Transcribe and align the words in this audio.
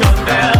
come 0.00 0.26
down. 0.26 0.55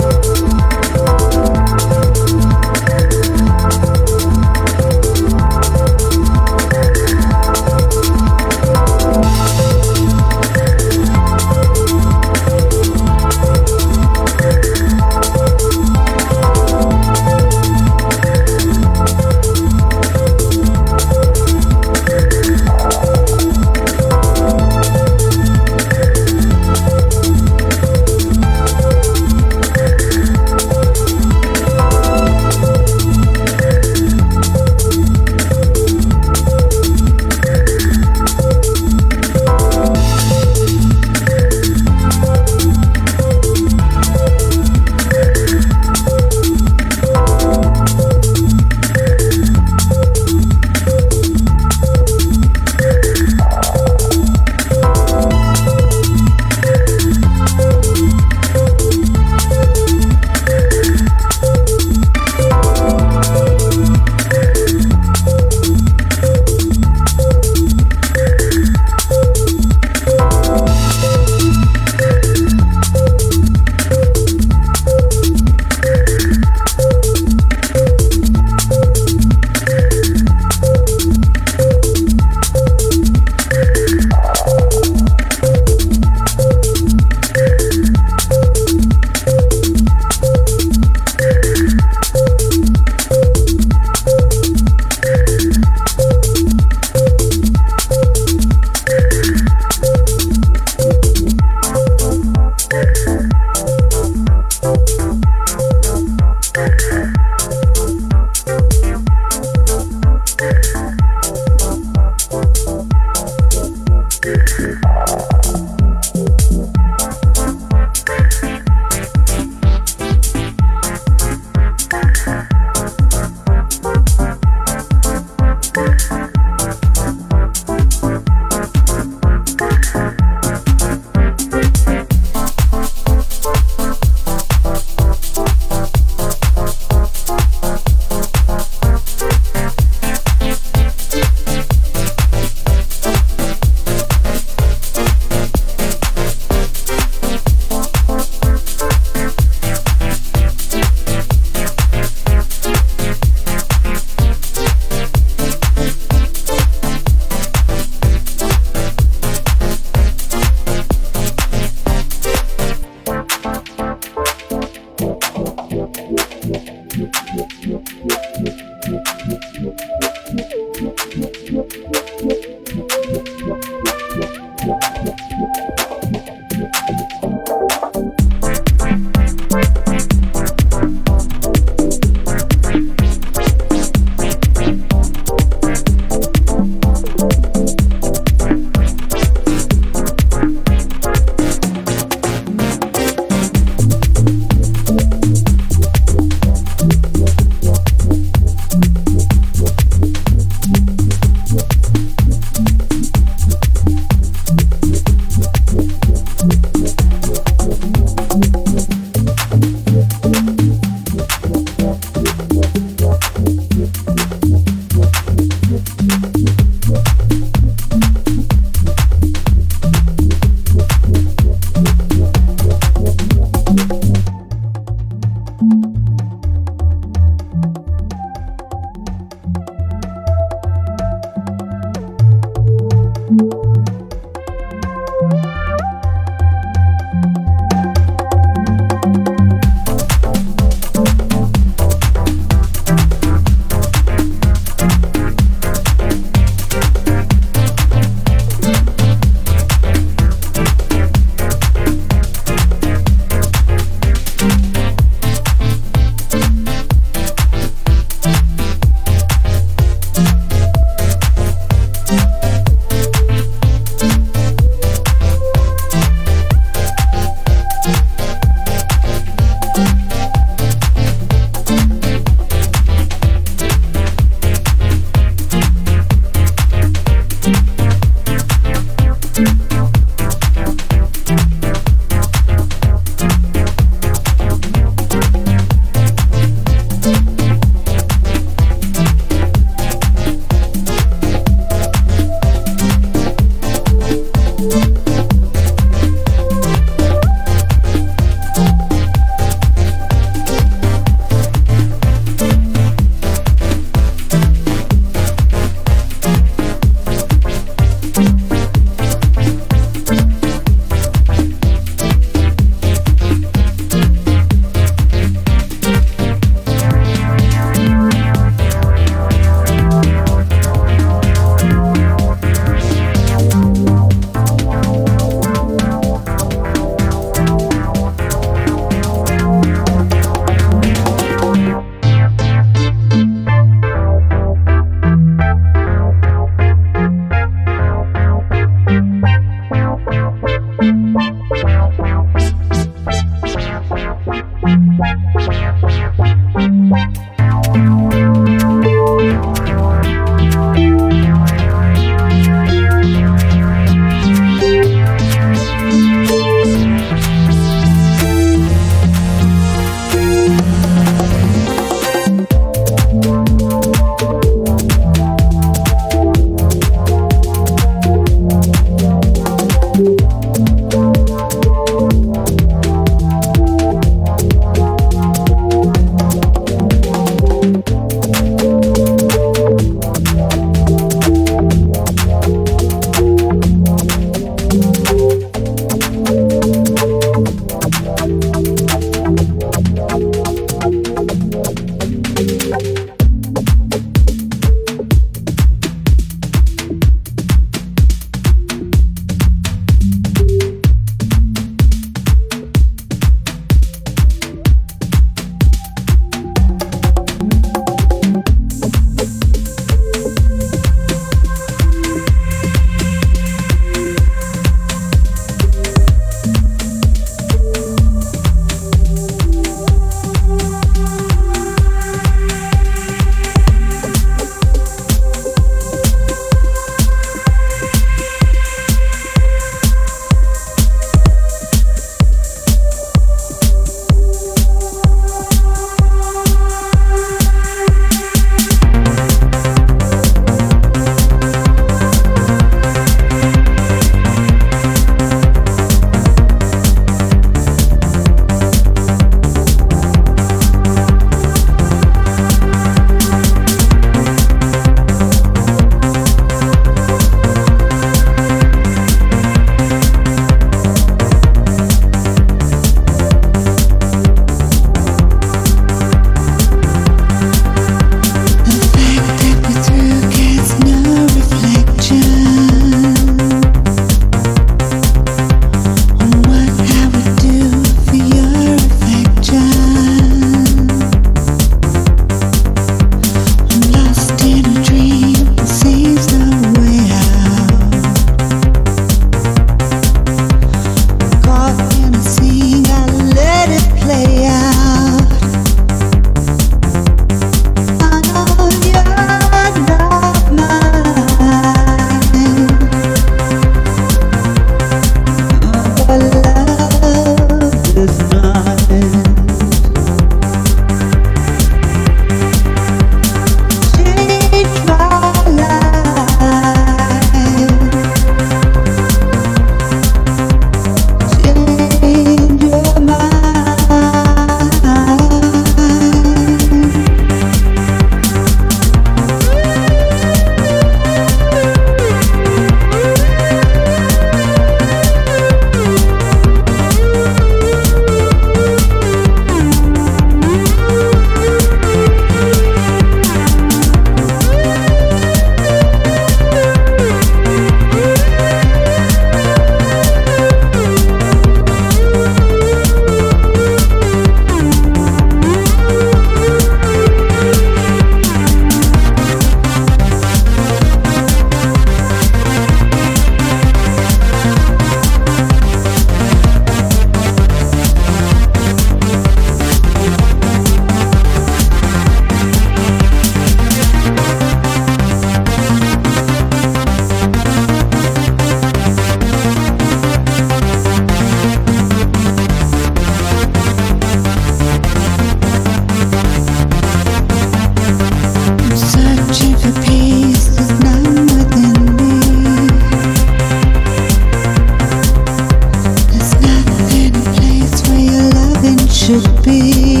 Should 599.19 599.43
be. 599.43 600.00